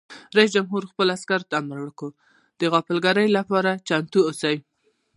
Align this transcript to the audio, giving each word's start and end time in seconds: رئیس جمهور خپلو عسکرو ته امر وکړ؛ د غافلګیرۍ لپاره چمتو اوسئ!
رئیس 0.35 0.51
جمهور 0.55 0.83
خپلو 0.91 1.11
عسکرو 1.17 1.47
ته 1.49 1.55
امر 1.61 1.77
وکړ؛ 1.83 2.09
د 2.59 2.61
غافلګیرۍ 2.71 3.27
لپاره 3.37 3.79
چمتو 3.87 4.19
اوسئ! 4.29 4.57